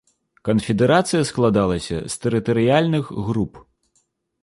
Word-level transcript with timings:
Канфедэрацыя 0.47 1.27
складалася 1.31 2.01
з 2.15 2.19
тэрытарыяльных 2.25 3.15
груп. 3.31 3.53